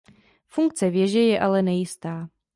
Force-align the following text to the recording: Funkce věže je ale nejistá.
Funkce 0.45 0.89
věže 0.89 1.19
je 1.19 1.39
ale 1.39 1.61
nejistá. 1.61 2.29